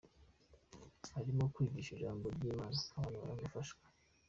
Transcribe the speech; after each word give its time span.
Arimo 1.19 1.43
kwigisha 1.53 1.91
Ijambo 1.93 2.25
ry’imana 2.35 2.77
abantu 2.97 3.21
bagafashwa 3.29 3.83